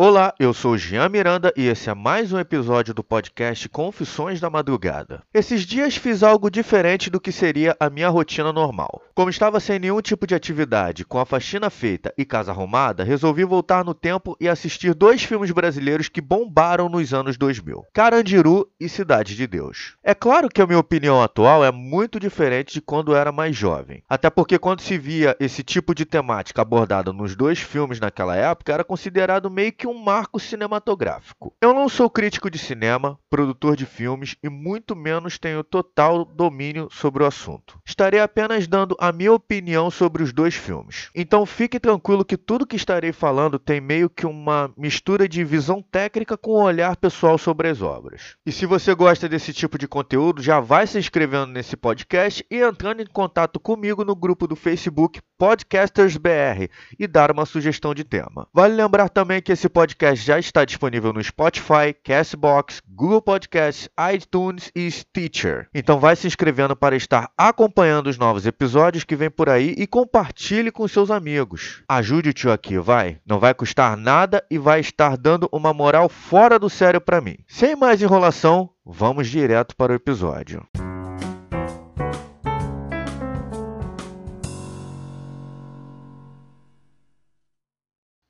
Olá, 0.00 0.32
eu 0.38 0.54
sou 0.54 0.78
Jean 0.78 1.08
Miranda 1.08 1.52
e 1.56 1.66
esse 1.66 1.90
é 1.90 1.94
mais 1.94 2.32
um 2.32 2.38
episódio 2.38 2.94
do 2.94 3.02
podcast 3.02 3.68
Confissões 3.68 4.38
da 4.38 4.48
Madrugada. 4.48 5.24
Esses 5.34 5.62
dias 5.62 5.96
fiz 5.96 6.22
algo 6.22 6.48
diferente 6.48 7.10
do 7.10 7.18
que 7.18 7.32
seria 7.32 7.76
a 7.80 7.90
minha 7.90 8.08
rotina 8.08 8.52
normal. 8.52 9.02
Como 9.12 9.28
estava 9.28 9.58
sem 9.58 9.80
nenhum 9.80 10.00
tipo 10.00 10.24
de 10.24 10.36
atividade, 10.36 11.04
com 11.04 11.18
a 11.18 11.26
faxina 11.26 11.68
feita 11.68 12.14
e 12.16 12.24
casa 12.24 12.52
arrumada, 12.52 13.02
resolvi 13.02 13.42
voltar 13.42 13.84
no 13.84 13.92
tempo 13.92 14.36
e 14.40 14.48
assistir 14.48 14.94
dois 14.94 15.24
filmes 15.24 15.50
brasileiros 15.50 16.08
que 16.08 16.20
bombaram 16.20 16.88
nos 16.88 17.12
anos 17.12 17.36
2000: 17.36 17.84
Carandiru 17.92 18.70
e 18.78 18.88
Cidade 18.88 19.34
de 19.34 19.48
Deus. 19.48 19.96
É 20.04 20.14
claro 20.14 20.48
que 20.48 20.62
a 20.62 20.66
minha 20.68 20.78
opinião 20.78 21.20
atual 21.20 21.64
é 21.64 21.72
muito 21.72 22.20
diferente 22.20 22.74
de 22.74 22.80
quando 22.80 23.16
era 23.16 23.32
mais 23.32 23.56
jovem, 23.56 24.04
até 24.08 24.30
porque 24.30 24.60
quando 24.60 24.80
se 24.80 24.96
via 24.96 25.36
esse 25.40 25.64
tipo 25.64 25.92
de 25.92 26.04
temática 26.04 26.62
abordada 26.62 27.12
nos 27.12 27.34
dois 27.34 27.58
filmes 27.58 27.98
naquela 27.98 28.36
época, 28.36 28.72
era 28.72 28.84
considerado 28.84 29.50
meio 29.50 29.72
que 29.72 29.87
um 29.88 29.98
marco 29.98 30.38
cinematográfico. 30.38 31.54
Eu 31.60 31.74
não 31.74 31.88
sou 31.88 32.08
crítico 32.10 32.50
de 32.50 32.58
cinema, 32.58 33.18
produtor 33.30 33.76
de 33.76 33.86
filmes 33.86 34.36
e 34.42 34.48
muito 34.48 34.94
menos 34.94 35.38
tenho 35.38 35.64
total 35.64 36.24
domínio 36.24 36.88
sobre 36.90 37.22
o 37.22 37.26
assunto. 37.26 37.78
Estarei 37.86 38.20
apenas 38.20 38.66
dando 38.66 38.96
a 39.00 39.12
minha 39.12 39.32
opinião 39.32 39.90
sobre 39.90 40.22
os 40.22 40.32
dois 40.32 40.54
filmes. 40.54 41.10
Então 41.14 41.44
fique 41.46 41.80
tranquilo 41.80 42.24
que 42.24 42.36
tudo 42.36 42.66
que 42.66 42.76
estarei 42.76 43.12
falando 43.12 43.58
tem 43.58 43.80
meio 43.80 44.10
que 44.10 44.26
uma 44.26 44.72
mistura 44.76 45.28
de 45.28 45.42
visão 45.44 45.82
técnica 45.82 46.36
com 46.36 46.52
um 46.52 46.62
olhar 46.62 46.96
pessoal 46.96 47.38
sobre 47.38 47.68
as 47.68 47.82
obras. 47.82 48.36
E 48.44 48.52
se 48.52 48.66
você 48.66 48.94
gosta 48.94 49.28
desse 49.28 49.52
tipo 49.52 49.78
de 49.78 49.88
conteúdo, 49.88 50.42
já 50.42 50.60
vai 50.60 50.86
se 50.86 50.98
inscrevendo 50.98 51.46
nesse 51.46 51.76
podcast 51.76 52.44
e 52.50 52.56
entrando 52.56 53.00
em 53.00 53.06
contato 53.06 53.58
comigo 53.58 54.04
no 54.04 54.14
grupo 54.14 54.46
do 54.46 54.56
Facebook 54.56 55.20
Podcasters 55.38 56.16
BR 56.16 56.68
e 56.98 57.06
dar 57.06 57.30
uma 57.30 57.46
sugestão 57.46 57.94
de 57.94 58.04
tema. 58.04 58.48
Vale 58.52 58.74
lembrar 58.74 59.08
também 59.08 59.40
que 59.40 59.52
esse 59.52 59.68
podcast 59.78 60.26
já 60.26 60.40
está 60.40 60.64
disponível 60.64 61.12
no 61.12 61.22
Spotify, 61.22 61.94
Castbox, 62.02 62.82
Google 62.84 63.22
Podcasts, 63.22 63.88
iTunes 64.12 64.72
e 64.74 64.90
Stitcher. 64.90 65.68
Então 65.72 66.00
vai 66.00 66.16
se 66.16 66.26
inscrevendo 66.26 66.74
para 66.74 66.96
estar 66.96 67.30
acompanhando 67.38 68.08
os 68.08 68.18
novos 68.18 68.44
episódios 68.44 69.04
que 69.04 69.14
vem 69.14 69.30
por 69.30 69.48
aí 69.48 69.76
e 69.78 69.86
compartilhe 69.86 70.72
com 70.72 70.88
seus 70.88 71.12
amigos. 71.12 71.84
Ajude 71.88 72.30
o 72.30 72.32
tio 72.32 72.50
aqui, 72.50 72.76
vai. 72.76 73.20
Não 73.24 73.38
vai 73.38 73.54
custar 73.54 73.96
nada 73.96 74.44
e 74.50 74.58
vai 74.58 74.80
estar 74.80 75.16
dando 75.16 75.48
uma 75.52 75.72
moral 75.72 76.08
fora 76.08 76.58
do 76.58 76.68
sério 76.68 77.00
para 77.00 77.20
mim. 77.20 77.36
Sem 77.46 77.76
mais 77.76 78.02
enrolação, 78.02 78.70
vamos 78.84 79.28
direto 79.28 79.76
para 79.76 79.92
o 79.92 79.94
episódio. 79.94 80.66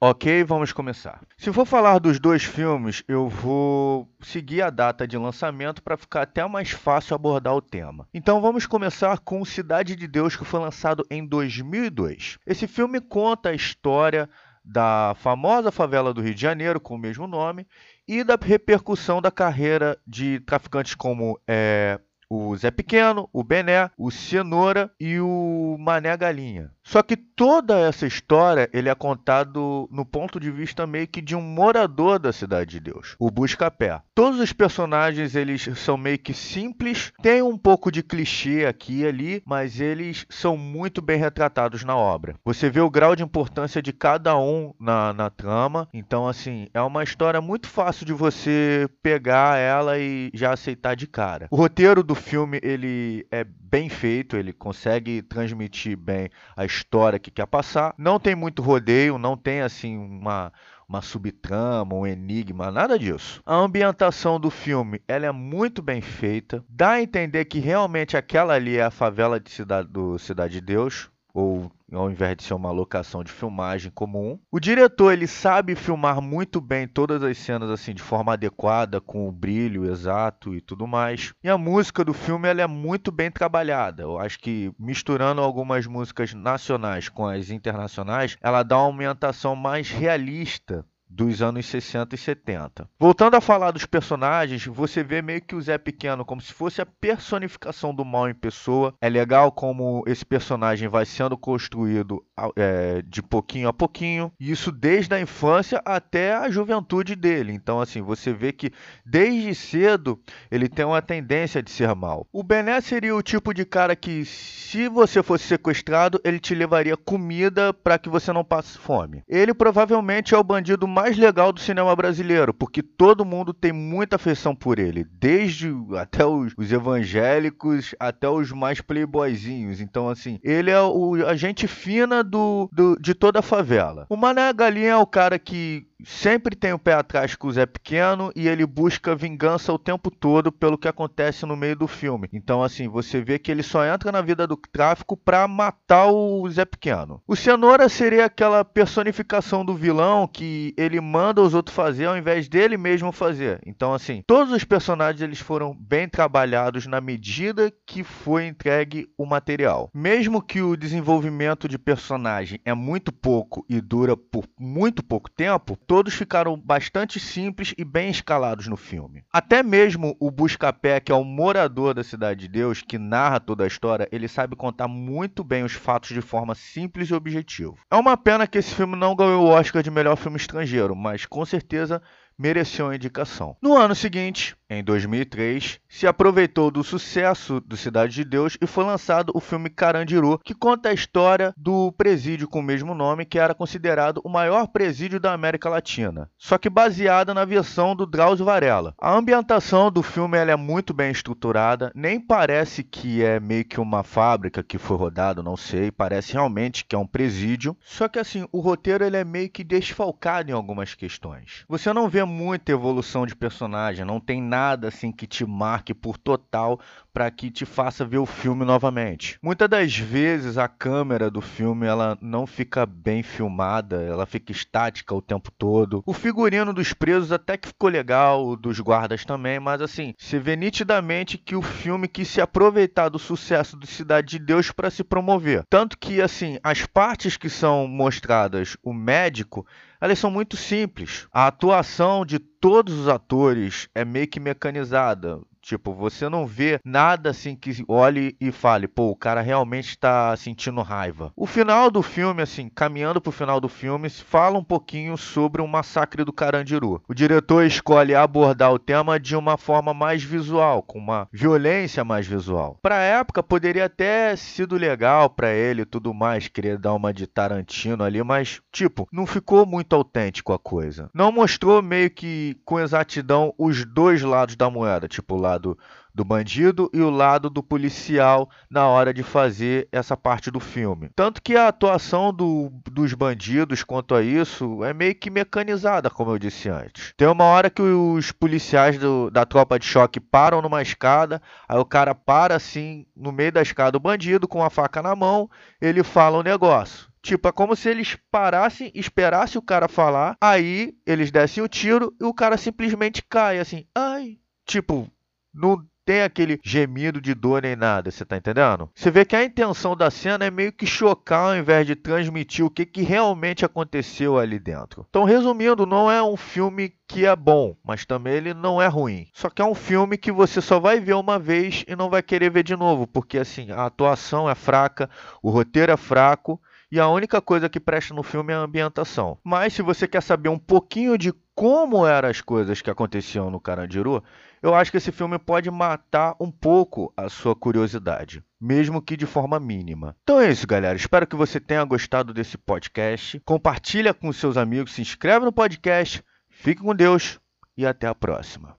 Ok, 0.01 0.45
vamos 0.45 0.71
começar. 0.71 1.21
Se 1.37 1.53
for 1.53 1.67
falar 1.67 1.99
dos 1.99 2.21
dois 2.21 2.45
filmes, 2.45 3.03
eu 3.09 3.29
vou 3.29 4.09
seguir 4.21 4.63
a 4.63 4.71
data 4.71 5.09
de 5.09 5.19
lançamento 5.19 5.83
para 5.83 5.97
ficar 5.97 6.23
até 6.23 6.47
mais 6.47 6.71
fácil 6.71 7.17
abordar 7.17 7.53
o 7.57 7.61
tema. 7.61 8.07
Então 8.15 8.41
vamos 8.41 8.65
começar 8.65 9.19
com 9.19 9.45
Cidade 9.45 9.97
de 9.97 10.07
Deus, 10.07 10.37
que 10.37 10.45
foi 10.45 10.61
lançado 10.61 11.05
em 11.11 11.27
2002. 11.27 12.39
Esse 12.47 12.69
filme 12.69 13.01
conta 13.01 13.49
a 13.49 13.55
história 13.55 14.31
da 14.65 15.17
famosa 15.19 15.73
favela 15.73 16.15
do 16.15 16.21
Rio 16.21 16.35
de 16.35 16.43
Janeiro, 16.43 16.79
com 16.79 16.95
o 16.95 16.99
mesmo 16.99 17.27
nome, 17.27 17.67
e 18.07 18.23
da 18.23 18.39
repercussão 18.41 19.21
da 19.21 19.33
carreira 19.33 19.99
de 20.07 20.39
traficantes 20.41 20.95
como 20.95 21.41
é, 21.45 21.99
o 22.31 22.55
Zé 22.57 22.71
Pequeno, 22.71 23.29
o 23.33 23.43
Bené, 23.43 23.91
o 23.97 24.11
Cenoura 24.11 24.91
e 25.01 25.19
o 25.19 25.77
Mané 25.79 26.17
Galinha. 26.17 26.70
Só 26.83 27.03
que 27.03 27.17
toda 27.17 27.79
essa 27.79 28.07
história 28.07 28.69
ele 28.73 28.89
é 28.89 28.95
contado 28.95 29.89
no 29.93 30.07
ponto 30.07 30.41
de 30.41 30.51
vista 30.51 30.87
meio 30.87 31.07
que 31.07 31.20
de 31.20 31.37
um 31.37 31.41
morador 31.41 32.19
da 32.19 32.33
cidade 32.33 32.70
de 32.70 32.81
Deus, 32.81 33.15
o 33.19 33.31
Buscapé. 33.31 34.01
Todos 34.15 34.41
os 34.41 34.53
personagens 34.53 35.35
eles 35.35 35.69
são 35.77 35.97
meio 35.97 36.19
que 36.19 36.33
simples, 36.33 37.12
tem 37.23 37.43
um 37.43 37.59
pouco 37.59 37.93
de 37.93 38.03
clichê 38.03 38.65
aqui 38.65 39.01
e 39.01 39.07
ali, 39.07 39.42
mas 39.47 39.81
eles 39.81 40.25
são 40.31 40.57
muito 40.57 41.02
bem 41.02 41.19
retratados 41.19 41.85
na 41.85 41.95
obra. 41.95 42.36
Você 42.45 42.70
vê 42.70 42.81
o 42.81 42.91
grau 42.91 43.14
de 43.14 43.23
importância 43.23 43.83
de 43.83 43.92
cada 43.92 44.39
um 44.39 44.73
na, 44.81 45.13
na 45.13 45.29
trama, 45.29 45.89
então 45.92 46.27
assim 46.27 46.69
é 46.73 46.81
uma 46.81 47.05
história 47.05 47.41
muito 47.41 47.69
fácil 47.69 48.07
de 48.07 48.14
você 48.14 48.89
pegar 49.02 49.58
ela 49.58 49.98
e 49.98 50.31
já 50.33 50.55
aceitar 50.55 50.95
de 50.95 51.07
cara. 51.07 51.48
O 51.51 51.57
roteiro 51.57 52.02
do 52.02 52.14
filme 52.18 52.61
ele 52.62 53.27
é 53.30 53.45
bem 53.45 53.89
feito, 53.89 54.36
ele 54.36 54.52
consegue 54.52 55.23
transmitir 55.23 55.96
bem 55.96 56.29
a 56.56 56.64
história 56.64 57.18
que 57.18 57.30
quer 57.30 57.46
passar. 57.46 57.95
Não 57.96 58.20
tem 58.20 58.34
muito 58.34 58.62
rodeio, 58.62 59.18
não 59.18 59.36
tem 59.36 59.61
assim 59.61 59.96
uma 59.96 60.52
uma 60.89 61.02
subtrama, 61.02 61.95
um 61.95 62.07
enigma, 62.07 62.70
nada 62.70 62.98
disso. 62.98 63.42
A 63.45 63.55
ambientação 63.55 64.40
do 64.40 64.51
filme 64.51 65.02
ela 65.07 65.27
é 65.27 65.33
muito 65.33 65.83
bem 65.83 66.01
feita, 66.01 66.64
dá 66.67 66.92
a 66.92 67.02
entender 67.02 67.45
que 67.45 67.58
realmente 67.58 68.17
aquela 68.17 68.55
ali 68.55 68.78
é 68.78 68.84
a 68.84 68.90
favela 68.90 69.39
de 69.39 69.51
cidade, 69.51 69.86
do 69.89 70.18
Cidade 70.18 70.55
de 70.55 70.61
Deus, 70.62 71.11
ou 71.33 71.70
ao 71.92 72.11
invés 72.11 72.36
de 72.36 72.42
ser 72.42 72.55
uma 72.55 72.70
locação 72.70 73.24
de 73.24 73.33
filmagem 73.33 73.90
comum. 73.90 74.39
O 74.50 74.61
diretor 74.61 75.12
ele 75.12 75.27
sabe 75.27 75.74
filmar 75.74 76.20
muito 76.20 76.61
bem 76.61 76.86
todas 76.86 77.22
as 77.22 77.39
cenas 77.39 77.70
assim 77.70 77.94
de 77.94 78.02
forma 78.02 78.33
adequada, 78.33 79.00
com 79.00 79.28
o 79.28 79.33
brilho 79.33 79.90
exato 79.90 80.55
e 80.55 80.61
tudo 80.61 80.86
mais. 80.86 81.33
E 81.42 81.48
a 81.48 81.56
música 81.56 82.05
do 82.05 82.12
filme 82.12 82.48
ela 82.48 82.62
é 82.62 82.66
muito 82.66 83.11
bem 83.11 83.30
trabalhada. 83.30 84.02
Eu 84.02 84.18
acho 84.18 84.39
que 84.39 84.72
misturando 84.78 85.40
algumas 85.40 85.86
músicas 85.86 86.34
nacionais 86.34 87.08
com 87.08 87.27
as 87.27 87.50
internacionais, 87.50 88.36
ela 88.42 88.62
dá 88.62 88.78
uma 88.78 88.92
ambientação 88.92 89.56
mais 89.56 89.90
realista 89.90 90.84
dos 91.08 91.42
anos 91.42 91.67
60 91.67 92.14
e 92.14 92.19
70. 92.19 92.89
Voltando 92.98 93.35
a 93.36 93.41
falar 93.41 93.70
dos 93.70 93.86
personagens, 93.86 94.64
você 94.67 95.02
vê 95.02 95.23
meio 95.23 95.41
que 95.41 95.55
o 95.55 95.61
Zé 95.61 95.79
Pequeno 95.79 96.24
como 96.24 96.41
se 96.41 96.52
fosse 96.52 96.80
a 96.80 96.86
personificação 96.86 97.95
do 97.95 98.05
mal 98.05 98.29
em 98.29 98.35
pessoa. 98.35 98.95
É 99.01 99.08
legal 99.08 99.51
como 99.51 100.02
esse 100.07 100.24
personagem 100.24 100.89
vai 100.89 101.07
sendo 101.07 101.36
construído 101.36 102.24
é, 102.57 103.02
de 103.02 103.23
pouquinho 103.23 103.69
a 103.69 103.73
pouquinho, 103.73 104.33
isso 104.39 104.70
desde 104.70 105.14
a 105.14 105.20
infância 105.20 105.80
até 105.85 106.35
a 106.35 106.51
juventude 106.51 107.17
dele. 107.17 107.52
Então, 107.52 107.80
assim, 107.80 108.02
você 108.02 108.33
vê 108.33 108.52
que 108.52 108.73
desde 109.05 109.55
cedo 109.55 110.20
ele 110.51 110.69
tem 110.69 110.85
uma 110.85 111.02
tendência 111.02 111.63
de 111.63 111.70
ser 111.70 111.95
mal. 111.95 112.27
O 112.33 112.42
Bené 112.42 112.80
seria 112.80 113.14
o 113.14 113.23
tipo 113.23 113.52
de 113.52 113.64
cara 113.64 113.96
que, 113.96 114.25
se 114.25 114.89
você 114.89 115.23
fosse 115.23 115.45
sequestrado, 115.45 116.20
ele 116.25 116.39
te 116.39 116.55
levaria 116.55 116.96
comida 116.96 117.73
para 117.73 117.98
que 117.98 118.08
você 118.08 118.33
não 118.33 118.45
passe 118.45 118.79
fome. 118.79 119.23
Ele 119.29 119.55
provavelmente 119.55 120.35
é 120.35 120.39
o 120.39 120.45
bandido 120.45 120.86
mais 120.98 121.17
legal 121.17 121.53
do 121.53 121.61
cinema 121.61 121.95
brasileiro, 121.95 122.53
porque 122.53 122.83
todo 122.83 123.25
mundo 123.25 123.55
tem 123.55 123.73
muita 123.73 124.17
afeição 124.17 124.53
por 124.53 124.81
ele, 124.81 125.07
desde 125.13 125.73
até 125.97 126.27
os, 126.27 126.53
os 126.57 126.73
evangélicos 126.73 127.95
até 128.00 128.29
os 128.29 128.50
mais 128.50 128.81
playboyzinhos. 128.81 129.81
Então, 129.81 130.08
assim, 130.08 130.41
ele 130.43 130.73
é 130.73 130.81
o, 130.81 131.14
a 131.25 131.37
gente 131.37 131.69
fina 131.69 132.25
do, 132.25 132.69
do, 132.73 132.97
de 133.00 133.14
toda 133.14 133.38
a 133.38 133.43
favela. 133.43 134.06
O 134.08 134.17
Mané 134.17 134.53
Galinha 134.53 134.91
é 134.91 134.97
o 134.97 135.06
cara 135.06 135.38
que 135.38 135.87
sempre 136.05 136.55
tem 136.55 136.73
o 136.73 136.79
pé 136.79 136.94
atrás 136.94 137.35
com 137.35 137.49
o 137.49 137.53
Zé 137.53 137.67
Pequeno 137.67 138.32
e 138.35 138.49
ele 138.49 138.64
busca 138.67 139.17
vingança 139.17 139.73
o 139.73 139.79
tempo 139.79 140.11
todo 140.11 140.53
pelo 140.53 140.79
que 140.79 140.88
acontece 140.88 141.44
no 141.47 141.56
meio 141.56 141.76
do 141.76 141.88
filme. 141.88 142.29
Então, 142.32 142.62
assim, 142.62 142.88
você 142.88 143.20
vê 143.20 143.38
que 143.38 143.50
ele 143.50 143.62
só 143.62 143.85
entra 143.85 144.12
na 144.12 144.20
vida 144.20 144.47
do 144.47 144.56
tráfico 144.56 145.17
pra 145.17 145.49
matar 145.49 146.06
o 146.06 146.49
Zé 146.50 146.64
Pequeno. 146.64 147.23
O 147.26 147.37
Cenoura 147.37 147.88
seria 147.88 148.26
aquela 148.26 148.64
personificação 148.64 149.64
do 149.64 149.75
vilão 149.75 150.26
que 150.26 150.75
ele 150.76 151.00
manda 151.00 151.43
os 151.43 151.55
outros 151.55 151.75
fazer 151.75 152.06
ao 152.06 152.17
invés 152.17 152.49
dele 152.49 152.76
mesmo 152.76 153.12
fazer. 153.12 153.61
Então, 153.67 153.93
assim, 153.93 154.23
todos 154.26 154.53
os 154.53 154.64
personagens 154.64 155.23
eles 155.23 155.41
foram 155.41 155.75
bem 155.75 156.08
trabalhados 156.08 156.87
na 156.87 157.00
medida 157.00 157.73
que 157.87 158.05
foi 158.05 158.47
entregue 158.47 159.08
o 159.17 159.26
material. 159.26 159.91
Mesmo 159.94 160.43
que 160.43 160.62
o 160.62 160.76
desenvolvimento 160.76 161.69
de 161.69 161.79
personagem 161.79 162.61
é 162.64 162.75
muito 162.75 163.12
pouco 163.12 163.64
e 163.69 163.81
dura 163.81 164.17
por 164.17 164.44
muito 164.58 165.03
pouco 165.03 165.31
tempo, 165.31 165.76
todos 165.88 166.12
ficaram 166.12 166.55
bastante 166.55 167.19
simples 167.19 167.75
e 167.79 167.82
bem 167.82 168.11
escalados 168.11 168.69
no 168.69 168.76
filme. 168.76 169.25
Até 169.32 169.62
mesmo 169.62 170.14
o 170.20 170.31
Buscapé, 170.31 171.00
que 171.00 171.11
é 171.11 171.14
o 171.14 171.25
morador 171.25 171.94
da 171.94 172.05
Cidade 172.05 172.40
de 172.40 172.49
Deus, 172.49 172.82
que 172.82 172.99
narra 172.99 173.40
toda 173.40 173.64
a 173.64 173.67
história, 173.67 174.06
ele 174.12 174.29
sabe 174.29 174.55
contar 174.55 174.87
muito 174.87 175.43
bem 175.43 175.64
os 175.64 175.73
fatos 175.73 176.11
de 176.11 176.20
forma 176.20 176.55
simples 176.55 177.08
e 177.08 177.14
objetiva. 177.14 177.75
É 177.90 177.96
uma 177.96 178.19
pena 178.19 178.46
que 178.46 178.58
esse 178.58 178.75
filme 178.75 178.96
não 178.96 179.17
ganhou 179.17 179.46
o 179.46 179.49
Oscar 179.49 179.82
de 179.82 179.90
melhor 179.90 180.17
filme 180.17 180.37
estrangeiro, 180.37 180.94
mas 180.94 181.25
com 181.25 181.44
certeza 181.46 182.02
mereceu 182.38 182.88
a 182.88 182.94
indicação. 182.94 183.56
No 183.61 183.76
ano 183.76 183.94
seguinte, 183.94 184.56
em 184.70 184.85
2003, 184.85 185.81
se 185.88 186.06
aproveitou 186.06 186.70
do 186.70 186.85
sucesso 186.85 187.58
do 187.61 187.76
Cidade 187.76 188.14
de 188.14 188.25
Deus 188.25 188.56
e 188.61 188.67
foi 188.67 188.85
lançado 188.85 189.32
o 189.35 189.40
filme 189.40 189.70
Carandiru, 189.70 190.38
que 190.38 190.55
conta 190.55 190.90
a 190.90 190.93
história 190.93 191.55
do 191.56 191.90
presídio 191.93 192.46
com 192.46 192.61
o 192.61 192.62
mesmo 192.62 192.94
nome, 192.94 193.25
que 193.25 193.38
era 193.38 193.55
considerado 193.55 194.20
o 194.23 194.29
maior 194.29 194.69
presídio 194.69 195.19
da 195.19 195.32
América 195.32 195.70
Latina, 195.70 196.31
só 196.37 196.58
que 196.58 196.69
baseada 196.69 197.32
na 197.32 197.44
versão 197.44 197.96
do 197.96 198.06
Drauzio 198.06 198.44
Varela. 198.44 198.94
A 199.00 199.14
ambientação 199.14 199.91
do 199.91 200.02
filme 200.02 200.37
é 200.38 200.56
muito 200.56 200.93
bem 200.93 201.11
estruturada, 201.11 201.91
nem 201.94 202.20
parece 202.20 202.84
que 202.84 203.25
é 203.25 203.41
meio 203.41 203.64
que 203.64 203.81
uma 203.81 204.02
fábrica 204.02 204.62
que 204.62 204.79
foi 204.79 204.96
rodado, 204.96 205.43
não 205.43 205.56
sei, 205.56 205.91
parece 205.91 206.34
realmente 206.34 206.84
que 206.84 206.94
é 206.94 206.99
um 206.99 207.06
presídio. 207.06 207.76
Só 207.81 208.06
que 208.06 208.19
assim, 208.19 208.46
o 208.52 208.61
roteiro 208.61 209.05
ele 209.05 209.17
é 209.17 209.25
meio 209.25 209.50
que 209.50 209.64
desfalcado 209.64 210.50
em 210.50 210.55
algumas 210.55 210.94
questões. 210.94 211.64
Você 211.69 211.93
não 211.93 212.08
vê 212.08 212.23
muita 212.28 212.70
evolução 212.70 213.26
de 213.26 213.34
personagem, 213.34 214.04
não 214.04 214.20
tem 214.20 214.40
nada 214.40 214.88
assim 214.88 215.10
que 215.10 215.26
te 215.26 215.44
marque 215.44 215.92
por 215.92 216.16
total 216.16 216.78
para 217.12 217.30
que 217.32 217.50
te 217.50 217.64
faça 217.64 218.04
ver 218.04 218.19
o 218.19 218.26
filme 218.26 218.64
novamente. 218.64 219.38
Muitas 219.42 219.69
das 219.69 219.96
vezes 219.96 220.56
a 220.56 220.69
câmera 220.69 221.28
do 221.28 221.40
filme 221.40 221.84
ela 221.84 222.16
não 222.20 222.46
fica 222.46 222.86
bem 222.86 223.25
filmada, 223.25 224.02
ela 224.02 224.25
fica 224.25 224.52
estática 224.52 225.12
o 225.12 225.20
tempo 225.20 225.50
todo. 225.50 226.00
O 226.06 226.12
figurino 226.12 226.72
dos 226.72 226.92
presos 226.92 227.32
até 227.32 227.56
que 227.56 227.66
ficou 227.66 227.90
legal, 227.90 228.54
dos 228.54 228.78
guardas 228.78 229.24
também, 229.24 229.58
mas 229.58 229.81
assim, 229.81 230.14
se 230.16 230.38
vê 230.38 230.54
nitidamente 230.54 231.36
que 231.36 231.56
o 231.56 231.62
filme 231.62 232.06
quis 232.06 232.28
se 232.28 232.40
aproveitar 232.40 233.08
do 233.08 233.19
sucesso 233.19 233.76
do 233.76 233.86
Cidade 233.86 234.28
de 234.28 234.38
Deus 234.38 234.70
para 234.70 234.90
se 234.90 235.02
promover. 235.02 235.64
Tanto 235.69 235.98
que 235.98 236.22
assim, 236.22 236.58
as 236.62 236.86
partes 236.86 237.36
que 237.36 237.48
são 237.48 237.88
mostradas, 237.88 238.76
o 238.82 238.92
médico, 238.92 239.66
elas 240.00 240.18
são 240.18 240.30
muito 240.30 240.56
simples. 240.56 241.26
A 241.32 241.46
atuação 241.46 242.24
de 242.24 242.38
todos 242.38 242.94
os 242.94 243.08
atores 243.08 243.88
é 243.94 244.04
meio 244.04 244.28
que 244.28 244.38
mecanizada. 244.40 245.40
Tipo, 245.69 245.93
você 245.93 246.31
não 246.31 246.47
vê 246.47 246.81
nada 246.82 247.29
assim 247.29 247.55
que 247.55 247.85
olhe 247.87 248.35
e 248.41 248.50
fale, 248.50 248.88
pô, 248.88 249.11
o 249.11 249.15
cara 249.15 249.43
realmente 249.43 249.91
está 249.91 250.35
sentindo 250.35 250.81
raiva. 250.81 251.31
O 251.37 251.44
final 251.44 251.91
do 251.91 252.03
filme, 252.03 252.41
assim, 252.41 252.70
caminhando 252.70 253.20
pro 253.20 253.31
final 253.31 253.61
do 253.61 253.69
filme, 253.69 254.09
fala 254.09 254.59
um 254.59 254.65
pouquinho 254.65 255.15
sobre 255.19 255.61
o 255.61 255.69
massacre 255.69 256.25
do 256.25 256.32
Carandiru. 256.32 257.03
O 257.06 257.12
diretor 257.12 257.67
escolhe 257.67 258.15
abordar 258.15 258.73
o 258.73 258.79
tema 258.79 259.20
de 259.20 259.37
uma 259.37 259.59
forma 259.59 259.93
mais 259.93 260.23
visual, 260.23 260.82
com 260.82 260.99
uma 260.99 261.29
violência 261.31 262.03
mais 262.03 262.26
visual. 262.26 262.79
Pra 262.81 263.03
época, 263.03 263.43
poderia 263.43 263.85
até 263.85 264.35
sido 264.37 264.75
legal 264.75 265.29
para 265.29 265.53
ele 265.53 265.82
e 265.82 265.85
tudo 265.85 266.15
mais, 266.15 266.49
querer 266.49 266.79
dar 266.79 266.94
uma 266.94 267.12
de 267.12 267.26
Tarantino 267.26 268.05
ali, 268.05 268.23
mas, 268.23 268.62
tipo, 268.73 269.06
não 269.12 269.26
ficou 269.26 269.67
muito 269.67 269.94
autêntico 269.94 270.55
a 270.55 270.59
coisa. 270.59 271.11
Não 271.12 271.31
mostrou 271.31 271.82
meio 271.82 272.09
que 272.09 272.56
com 272.65 272.81
exatidão 272.81 273.53
os 273.59 273.85
dois 273.85 274.23
lados 274.23 274.56
da 274.56 274.70
moeda, 274.70 275.06
tipo, 275.06 275.35
o 275.35 275.38
lado 275.38 275.57
lado 275.58 275.76
do 276.14 276.25
bandido 276.25 276.90
e 276.93 277.00
o 277.00 277.10
lado 277.10 277.50
do 277.50 277.62
policial 277.62 278.49
na 278.70 278.87
hora 278.87 279.12
de 279.12 279.22
fazer 279.22 279.88
essa 279.93 280.16
parte 280.16 280.50
do 280.50 280.58
filme. 280.58 281.10
Tanto 281.14 281.43
que 281.43 281.56
a 281.56 281.69
atuação 281.69 282.32
do, 282.32 282.72
dos 282.90 283.12
bandidos 283.14 283.82
quanto 283.84 284.14
a 284.14 284.22
isso 284.22 284.82
é 284.84 284.93
meio 284.93 285.14
que 285.14 285.31
mecanizada, 285.31 286.10
como 286.10 286.31
eu 286.31 286.38
disse 286.38 286.69
antes. 286.69 287.12
Tem 287.16 287.28
uma 287.28 287.44
hora 287.44 287.70
que 287.70 287.82
os 287.82 288.32
policiais 288.32 288.99
do, 288.99 289.31
da 289.31 289.44
tropa 289.44 289.78
de 289.78 289.87
choque 289.87 290.19
param 290.19 290.62
numa 290.62 290.82
escada, 290.82 291.40
aí 291.69 291.78
o 291.78 291.84
cara 291.84 292.14
para 292.14 292.56
assim 292.56 293.06
no 293.16 293.31
meio 293.31 293.52
da 293.52 293.62
escada, 293.62 293.96
o 293.96 294.00
bandido 294.00 294.49
com 294.49 294.62
a 294.62 294.70
faca 294.70 295.02
na 295.02 295.14
mão, 295.14 295.49
ele 295.81 296.02
fala 296.02 296.38
um 296.38 296.43
negócio. 296.43 297.08
Tipo, 297.22 297.49
é 297.49 297.52
como 297.52 297.76
se 297.76 297.88
eles 297.90 298.16
parassem, 298.31 298.90
esperassem 298.94 299.58
o 299.58 299.62
cara 299.62 299.88
falar, 299.88 300.37
aí 300.40 300.94
eles 301.06 301.31
dessem 301.31 301.62
o 301.62 301.69
tiro 301.69 302.14
e 302.20 302.25
o 302.25 302.32
cara 302.32 302.56
simplesmente 302.56 303.22
cai 303.22 303.58
assim. 303.58 303.84
Ai. 303.94 304.38
Tipo, 304.64 305.10
não 305.58 305.84
tem 306.08 306.22
aquele 306.22 306.58
gemido 306.64 307.20
de 307.20 307.34
dor 307.34 307.60
nem 307.60 307.76
nada, 307.76 308.10
você 308.10 308.25
tá 308.25 308.34
entendendo? 308.38 308.88
Você 308.94 309.10
vê 309.10 309.26
que 309.26 309.37
a 309.37 309.44
intenção 309.44 309.94
da 309.94 310.10
cena 310.10 310.46
é 310.46 310.50
meio 310.50 310.72
que 310.72 310.87
chocar 310.87 311.50
ao 311.50 311.56
invés 311.56 311.87
de 311.87 311.94
transmitir 311.94 312.64
o 312.64 312.70
que, 312.70 312.87
que 312.87 313.02
realmente 313.02 313.62
aconteceu 313.62 314.38
ali 314.38 314.58
dentro. 314.58 315.05
Então, 315.10 315.25
resumindo, 315.25 315.84
não 315.84 316.10
é 316.10 316.22
um 316.22 316.34
filme 316.34 316.94
que 317.06 317.26
é 317.26 317.37
bom, 317.37 317.76
mas 317.84 318.06
também 318.06 318.32
ele 318.32 318.55
não 318.55 318.81
é 318.81 318.87
ruim. 318.87 319.26
Só 319.34 319.50
que 319.50 319.60
é 319.60 319.64
um 319.66 319.75
filme 319.75 320.16
que 320.16 320.32
você 320.32 320.62
só 320.62 320.81
vai 320.81 320.99
ver 320.99 321.12
uma 321.12 321.38
vez 321.38 321.84
e 321.87 321.94
não 321.94 322.08
vai 322.08 322.22
querer 322.22 322.50
ver 322.50 322.62
de 322.62 322.75
novo, 322.75 323.06
porque 323.06 323.37
assim, 323.37 323.70
a 323.70 323.84
atuação 323.84 324.49
é 324.49 324.55
fraca, 324.55 325.10
o 325.43 325.50
roteiro 325.50 325.93
é 325.93 325.96
fraco 325.99 326.58
e 326.90 326.99
a 326.99 327.08
única 327.08 327.40
coisa 327.40 327.69
que 327.69 327.79
presta 327.79 328.14
no 328.14 328.23
filme 328.23 328.52
é 328.52 328.56
a 328.56 328.61
ambientação. 328.61 329.38
Mas 329.44 329.75
se 329.75 329.82
você 329.82 330.08
quer 330.08 330.23
saber 330.23 330.49
um 330.49 330.58
pouquinho 330.58 331.19
de 331.19 331.32
como 331.55 332.06
eram 332.06 332.29
as 332.29 332.40
coisas 332.40 332.81
que 332.81 332.90
aconteciam 332.90 333.50
no 333.50 333.61
Carandiru, 333.61 334.23
eu 334.62 334.75
acho 334.75 334.90
que 334.90 334.96
esse 334.96 335.12
filme 335.12 335.38
pode 335.38 335.70
matar 335.70 336.35
um 336.40 336.50
pouco 336.50 337.12
a 337.17 337.29
sua 337.29 337.55
curiosidade, 337.55 338.43
mesmo 338.61 339.02
que 339.02 339.17
de 339.17 339.26
forma 339.26 339.58
mínima. 339.58 340.17
Então 340.23 340.40
é 340.40 340.50
isso, 340.50 340.67
galera. 340.67 340.96
Espero 340.96 341.26
que 341.26 341.37
você 341.37 341.61
tenha 341.61 341.85
gostado 341.85 342.32
desse 342.32 342.56
podcast. 342.56 343.41
Compartilha 343.41 344.14
com 344.14 344.32
seus 344.32 344.56
amigos, 344.56 344.93
se 344.93 345.02
inscreve 345.02 345.44
no 345.44 345.52
podcast. 345.52 346.23
Fique 346.49 346.82
com 346.82 346.94
Deus 346.94 347.38
e 347.76 347.84
até 347.84 348.06
a 348.06 348.14
próxima. 348.14 348.76